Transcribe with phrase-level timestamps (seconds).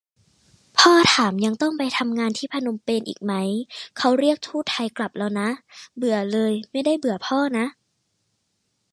[0.79, 3.49] พ่อถาม ยังต้องไปทำงานที่พนมเปญอีกมั๊ย?
[3.97, 5.49] เค้าเรียกทูตไทยกลับแล้วนะ-
[5.97, 7.65] เบื่อเลย ไม่ได้เบื่อพ่อนะ